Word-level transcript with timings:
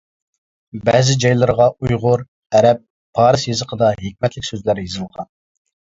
بەزى 0.89 1.17
جايلىرىغا 1.25 1.67
ئۇيغۇر، 1.77 2.25
ئەرەب، 2.55 2.83
پارس 3.21 3.47
يېزىقىدا 3.53 3.95
ھېكمەتلىك 4.05 4.53
سۆزلەر 4.53 4.87
يېزىلغان. 4.89 5.35